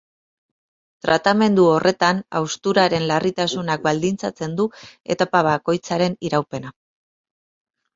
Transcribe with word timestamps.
Tratamendu 1.05 1.65
horretan, 1.73 2.23
hausturaren 2.41 3.07
larritasunak 3.13 3.87
baldintzatzen 3.87 4.59
du 4.63 4.69
etapa 5.19 5.47
bakoitzaren 5.53 6.23
iraupena. 6.33 6.79